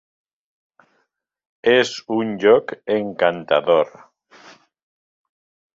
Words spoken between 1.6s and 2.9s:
És un lloc